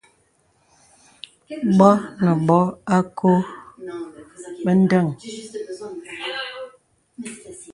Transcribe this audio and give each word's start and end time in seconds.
Bɔ̄ 1.77 1.93
nə 2.23 2.31
bɔ̄ 2.47 2.63
à 2.95 2.97
kɔ̄ɔ̄ 3.17 3.47
bə̀ 4.63 4.75
ndəŋ. 4.83 5.07